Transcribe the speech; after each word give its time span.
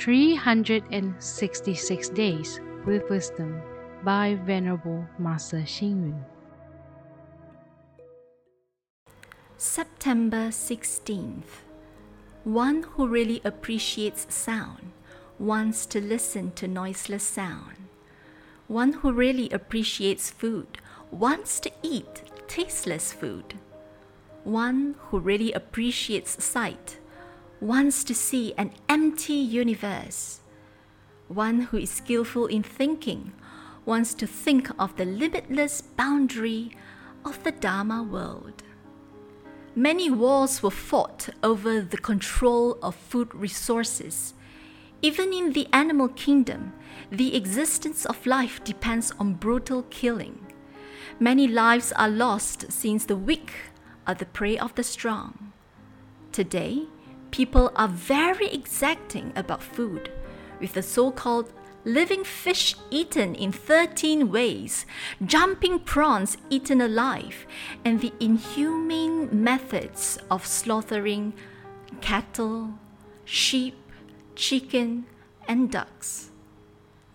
366 0.00 2.08
Days 2.08 2.60
with 2.86 3.08
Wisdom 3.10 3.60
by 4.02 4.38
Venerable 4.46 5.04
Master 5.18 5.60
Hsing 5.60 6.06
Yun. 6.06 6.24
September 9.58 10.48
16th. 10.48 11.66
One 12.44 12.84
who 12.84 13.08
really 13.08 13.42
appreciates 13.44 14.34
sound 14.34 14.92
wants 15.38 15.84
to 15.84 16.00
listen 16.00 16.52
to 16.52 16.66
noiseless 16.66 17.24
sound. 17.24 17.76
One 18.68 18.94
who 18.94 19.12
really 19.12 19.50
appreciates 19.50 20.30
food 20.30 20.78
wants 21.10 21.60
to 21.60 21.70
eat 21.82 22.22
tasteless 22.48 23.12
food. 23.12 23.52
One 24.44 24.94
who 25.10 25.18
really 25.18 25.52
appreciates 25.52 26.42
sight 26.42 26.99
wants 27.60 28.04
to 28.04 28.14
see 28.14 28.54
an 28.56 28.72
empty 28.88 29.34
universe. 29.34 30.40
One 31.28 31.62
who 31.62 31.76
is 31.76 31.90
skillful 31.90 32.46
in 32.46 32.62
thinking 32.62 33.32
wants 33.84 34.14
to 34.14 34.26
think 34.26 34.70
of 34.78 34.96
the 34.96 35.04
limitless 35.04 35.80
boundary 35.82 36.76
of 37.24 37.42
the 37.44 37.52
Dharma 37.52 38.02
world. 38.02 38.62
Many 39.74 40.10
wars 40.10 40.62
were 40.62 40.70
fought 40.70 41.28
over 41.42 41.80
the 41.80 41.98
control 41.98 42.78
of 42.82 42.94
food 42.94 43.34
resources. 43.34 44.34
Even 45.02 45.32
in 45.32 45.52
the 45.52 45.68
animal 45.72 46.08
kingdom, 46.08 46.72
the 47.10 47.36
existence 47.36 48.04
of 48.04 48.26
life 48.26 48.62
depends 48.64 49.12
on 49.18 49.34
brutal 49.34 49.84
killing. 49.90 50.46
Many 51.18 51.46
lives 51.46 51.92
are 51.92 52.08
lost 52.08 52.72
since 52.72 53.04
the 53.04 53.16
weak 53.16 53.52
are 54.06 54.14
the 54.14 54.26
prey 54.26 54.58
of 54.58 54.74
the 54.74 54.82
strong. 54.82 55.52
Today, 56.32 56.86
people 57.30 57.72
are 57.76 57.88
very 57.88 58.48
exacting 58.48 59.32
about 59.36 59.62
food, 59.62 60.10
with 60.60 60.74
the 60.74 60.82
so 60.82 61.10
called 61.10 61.52
living 61.84 62.24
fish 62.24 62.76
eaten 62.90 63.34
in 63.34 63.52
13 63.52 64.30
ways, 64.30 64.84
jumping 65.24 65.78
prawns 65.78 66.36
eaten 66.50 66.80
alive, 66.80 67.46
and 67.84 68.00
the 68.00 68.12
inhumane 68.20 69.28
methods 69.32 70.18
of 70.30 70.46
slaughtering 70.46 71.32
cattle, 72.00 72.74
sheep, 73.24 73.76
chicken, 74.34 75.06
and 75.48 75.70
ducks. 75.70 76.30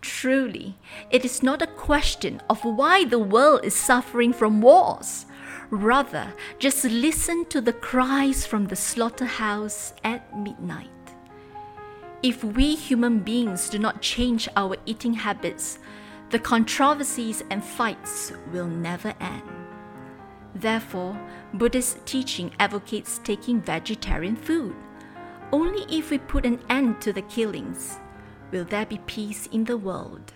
Truly, 0.02 0.77
it 1.09 1.25
is 1.25 1.41
not 1.41 1.61
a 1.61 1.67
question 1.67 2.41
of 2.49 2.63
why 2.63 3.05
the 3.05 3.19
world 3.19 3.61
is 3.63 3.75
suffering 3.75 4.33
from 4.33 4.61
wars. 4.61 5.25
Rather, 5.69 6.33
just 6.59 6.83
listen 6.85 7.45
to 7.45 7.61
the 7.61 7.73
cries 7.73 8.45
from 8.45 8.67
the 8.67 8.75
slaughterhouse 8.75 9.94
at 10.03 10.38
midnight. 10.38 10.89
If 12.21 12.44
we 12.44 12.75
human 12.75 13.19
beings 13.19 13.69
do 13.69 13.80
not 13.80 14.02
change 14.02 14.47
our 14.55 14.77
eating 14.86 15.13
habits, 15.13 15.80
the 16.30 16.39
controversies 16.39 17.43
and 17.49 17.63
fights 17.63 18.31
will 18.52 18.67
never 18.67 19.13
end. 19.19 19.43
Therefore, 20.55 21.19
Buddhist 21.53 22.05
teaching 22.05 22.52
advocates 22.59 23.19
taking 23.23 23.61
vegetarian 23.61 24.36
food. 24.36 24.75
Only 25.52 25.86
if 25.89 26.09
we 26.09 26.17
put 26.17 26.45
an 26.45 26.59
end 26.69 27.02
to 27.02 27.13
the 27.13 27.21
killings 27.23 27.99
will 28.52 28.66
there 28.66 28.86
be 28.86 28.99
peace 29.05 29.47
in 29.47 29.66
the 29.66 29.77
world. 29.77 30.33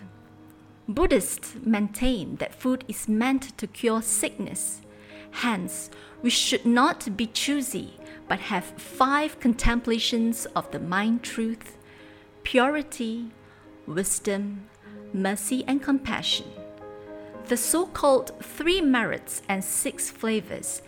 Buddhists 0.88 1.54
maintain 1.64 2.36
that 2.36 2.54
food 2.54 2.84
is 2.86 3.08
meant 3.08 3.56
to 3.58 3.66
cure 3.66 4.02
sickness. 4.02 4.82
Hence, 5.30 5.90
we 6.22 6.30
should 6.30 6.66
not 6.66 7.16
be 7.16 7.26
choosy, 7.26 7.94
but 8.28 8.40
have 8.40 8.64
five 8.64 9.40
contemplations 9.40 10.46
of 10.54 10.70
the 10.70 10.80
mind 10.80 11.22
truth 11.22 11.76
purity, 12.42 13.30
wisdom, 13.86 14.68
mercy, 15.12 15.64
and 15.66 15.82
compassion. 15.82 16.46
The 17.48 17.56
so 17.56 17.86
called 17.86 18.32
three 18.42 18.80
merits 18.80 19.42
and 19.48 19.62
six 19.64 20.10
flavors, 20.10 20.82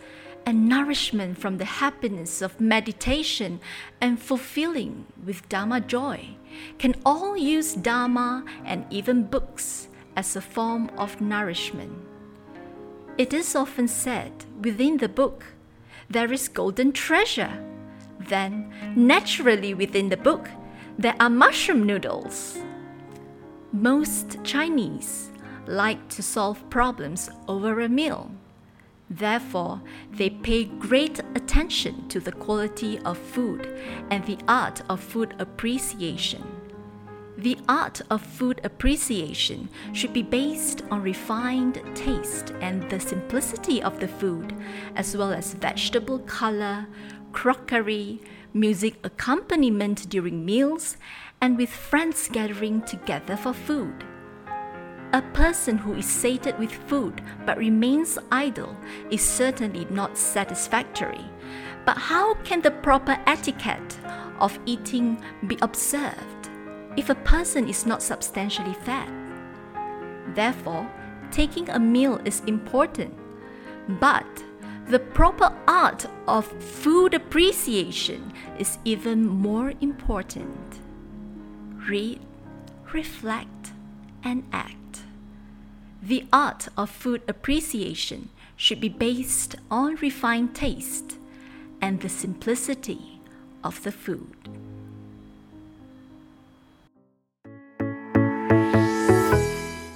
and 0.45 0.67
nourishment 0.67 1.37
from 1.37 1.57
the 1.57 1.65
happiness 1.65 2.41
of 2.41 2.59
meditation 2.59 3.59
and 4.01 4.21
fulfilling 4.21 5.05
with 5.25 5.47
Dharma 5.49 5.81
joy, 5.81 6.35
can 6.77 6.95
all 7.05 7.37
use 7.37 7.73
Dharma 7.73 8.45
and 8.65 8.85
even 8.89 9.23
books 9.23 9.87
as 10.15 10.35
a 10.35 10.41
form 10.41 10.89
of 10.97 11.21
nourishment. 11.21 12.12
It 13.15 13.31
is 13.31 13.55
often 13.55 13.87
said 13.87 14.31
within 14.59 14.97
the 14.97 15.07
book, 15.07 15.45
there 16.09 16.33
is 16.33 16.47
golden 16.47 16.91
treasure. 16.91 17.63
Then, 18.19 18.73
naturally 18.95 19.75
within 19.75 20.09
the 20.09 20.17
book, 20.17 20.49
there 20.97 21.15
are 21.19 21.29
mushroom 21.29 21.83
noodles. 21.85 22.57
Most 23.71 24.43
Chinese 24.43 25.29
like 25.67 26.09
to 26.09 26.23
solve 26.23 26.67
problems 26.71 27.29
over 27.47 27.81
a 27.81 27.89
meal. 27.89 28.31
Therefore, 29.09 29.81
they 30.11 30.31
pay 30.31 30.65
great 30.65 31.19
attention 31.35 32.07
to 32.09 32.19
the 32.19 32.31
quality 32.31 32.97
of 32.99 33.17
food 33.17 33.67
and 34.09 34.25
the 34.25 34.39
art 34.47 34.81
of 34.89 34.99
food 34.99 35.35
appreciation. 35.37 36.62
The 37.37 37.57
art 37.67 38.01
of 38.11 38.21
food 38.21 38.61
appreciation 38.63 39.69
should 39.91 40.13
be 40.13 40.21
based 40.21 40.83
on 40.91 41.01
refined 41.01 41.81
taste 41.95 42.53
and 42.61 42.87
the 42.89 42.99
simplicity 42.99 43.81
of 43.81 43.99
the 43.99 44.07
food, 44.07 44.55
as 44.95 45.17
well 45.17 45.33
as 45.33 45.55
vegetable 45.55 46.19
color, 46.19 46.85
crockery, 47.31 48.21
music 48.53 48.95
accompaniment 49.03 50.07
during 50.09 50.45
meals, 50.45 50.97
and 51.41 51.57
with 51.57 51.69
friends 51.69 52.29
gathering 52.31 52.83
together 52.83 53.35
for 53.35 53.53
food. 53.53 54.05
A 55.11 55.21
person 55.33 55.77
who 55.77 55.93
is 55.93 56.05
sated 56.05 56.57
with 56.59 56.71
food 56.71 57.21
but 57.45 57.57
remains 57.57 58.17
idle 58.31 58.75
is 59.09 59.21
certainly 59.21 59.85
not 59.89 60.17
satisfactory. 60.17 61.25
But 61.85 61.97
how 61.97 62.35
can 62.43 62.61
the 62.61 62.71
proper 62.71 63.17
etiquette 63.27 63.99
of 64.39 64.57
eating 64.65 65.21
be 65.45 65.57
observed 65.61 66.32
if 66.95 67.09
a 67.09 67.15
person 67.15 67.67
is 67.67 67.85
not 67.85 68.01
substantially 68.01 68.73
fed? 68.73 69.09
Therefore, 70.35 70.89
taking 71.31 71.69
a 71.69 71.79
meal 71.79 72.19
is 72.25 72.41
important, 72.47 73.13
but 73.99 74.43
the 74.87 74.99
proper 74.99 75.55
art 75.67 76.05
of 76.27 76.45
food 76.61 77.13
appreciation 77.13 78.33
is 78.59 78.77
even 78.83 79.25
more 79.25 79.73
important. 79.81 80.79
Read, 81.87 82.19
reflect, 82.91 83.71
and 84.23 84.43
act. 84.51 85.03
The 86.01 86.25
art 86.33 86.67
of 86.77 86.89
food 86.89 87.21
appreciation 87.27 88.29
should 88.55 88.81
be 88.81 88.89
based 88.89 89.55
on 89.71 89.95
refined 89.95 90.53
taste 90.53 91.17
and 91.81 92.01
the 92.01 92.09
simplicity 92.09 93.21
of 93.63 93.83
the 93.83 93.91
food. 93.91 94.35